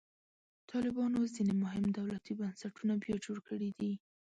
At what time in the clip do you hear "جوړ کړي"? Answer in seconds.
3.25-3.69